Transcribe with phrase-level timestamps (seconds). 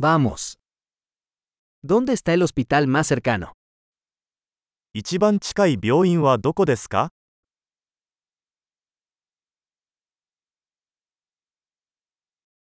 [0.00, 0.60] Vamos.
[1.82, 3.54] ¿Dónde está el hospital más cercano?
[4.94, 7.10] 一番近い病院はどこですか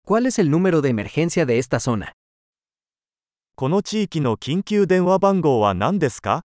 [0.04, 2.14] ¿Cuál es el número de emergencia de esta zona?
[3.56, 6.42] この地域の緊急電話番号は何ですか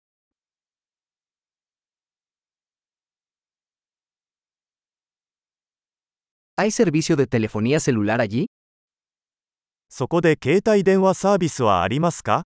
[6.57, 8.47] ¿Hay servicio de telefonía celular allí?
[9.93, 12.45] そこで携帯電話サービスはありますか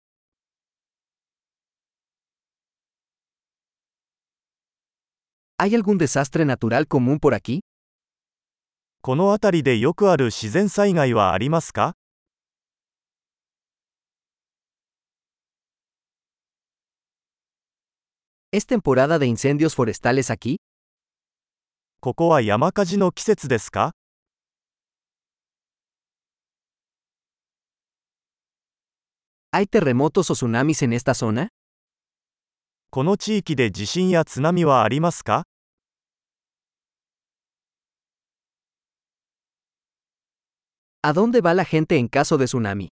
[5.56, 7.60] ¿Hay algún desastre natural común por aquí?
[9.00, 11.94] この辺りでよくある自然災害はありますか
[18.50, 20.56] ¿Es temporada de incendios forestales aquí?
[22.00, 23.95] ここは山火事の季節ですか
[29.58, 31.48] ¿Hay terremotos o tsunamis en esta zona?
[32.90, 35.44] この地域で地震や津波はありますか
[41.00, 42.90] ¿A dónde va la gente en caso de tsunami?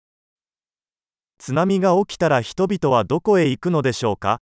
[1.39, 4.39] 津波が起きたら人々はどこへ行くのでしょうか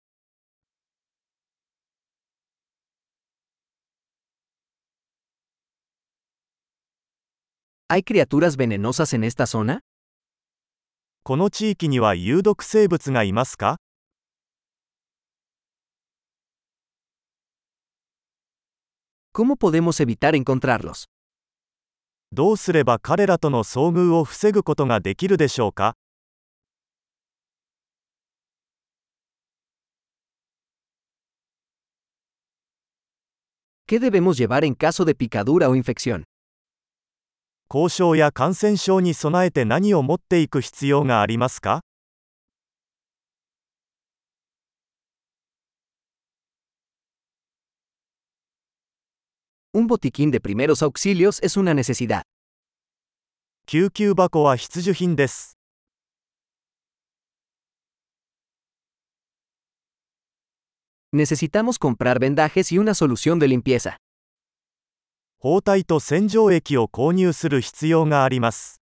[7.88, 9.78] ¿Hay criaturas venenosas en esta zona?
[11.22, 13.78] この地域には有毒生物がいますか.
[22.32, 25.96] どうすれば彼らとの遭遇を防ぐことができるでしょうか
[33.86, 36.24] ¿Qué debemos llevar en caso de picadura o infección?
[37.70, 41.82] 交渉や感染症に備えて何を持っていく必要がありますか
[49.74, 52.22] Un botiquín de primeros auxilios es una necesidad.
[53.66, 55.58] 救急箱は必需品です。
[61.12, 63.98] Necesitamos comprar vendajes y una solución de limpieza.
[65.40, 68.82] 包帯と洗浄液を購入する必要があります。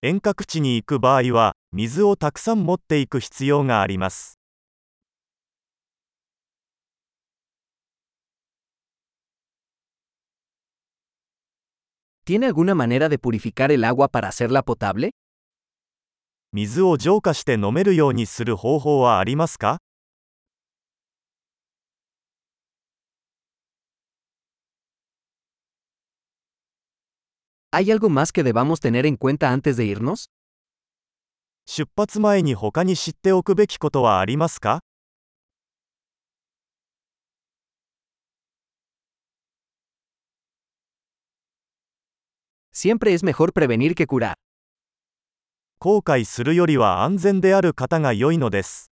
[0.00, 4.37] 遠隔地に行く場合は、水をたくさん持っていく必要があります。
[12.27, 15.11] ¿Tiene alguna manera de purificar el agua para hacerla potable?
[16.53, 19.79] 水を浄化して飲めるようにする方法はありますか
[27.71, 30.29] ¿Hay algo más que debamos tener en cuenta antes de irnos?
[31.65, 34.81] 出発前に他に知っておくべきことはありますか
[42.80, 44.36] Siempre es mejor prevenir que curar.
[45.80, 48.92] 後悔するよりは安全である方が良いのです。